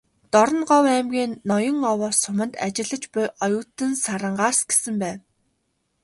[0.31, 5.19] "Дорноговь аймгийн Ноён-Овоо суманд ажиллаж буй оюутан Сарангаа"с гэсэн байв.